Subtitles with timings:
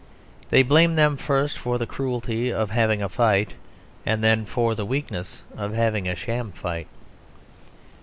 [0.49, 3.53] They blame them first for the cruelty of having a fight;
[4.03, 6.87] and then for the weakness of having a sham fight.